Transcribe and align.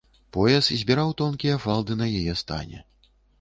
Пояс 0.35 0.69
збіраў 0.83 1.11
тонкія 1.21 1.59
фалды 1.67 1.99
на 2.01 2.09
яе 2.23 2.33
стане. 2.43 2.83